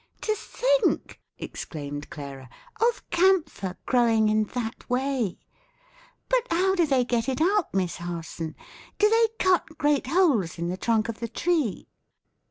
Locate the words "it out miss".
7.29-7.97